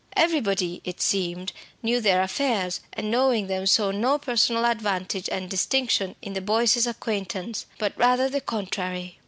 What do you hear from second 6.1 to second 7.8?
in the Boyces' acquaintance,